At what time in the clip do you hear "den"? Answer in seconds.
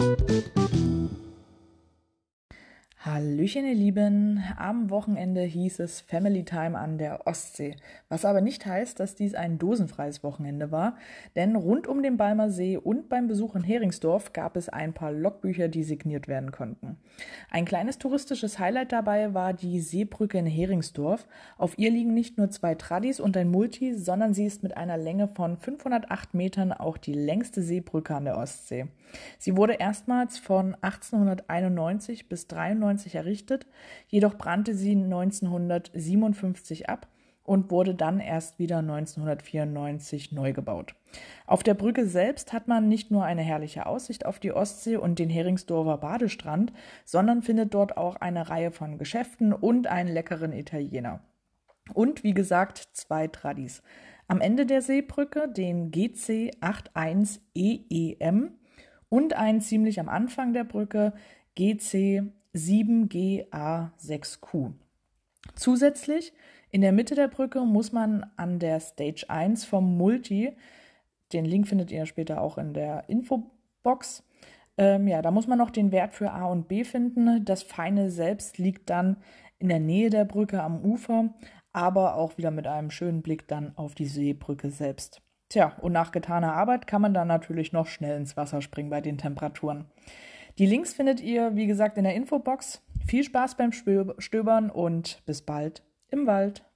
12.02-12.18, 45.18-45.30, 55.48-55.90, 71.32-71.44, 75.70-75.92, 89.02-89.18